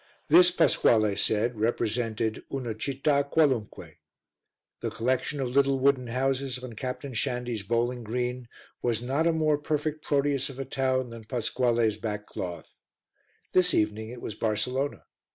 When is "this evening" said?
13.53-14.09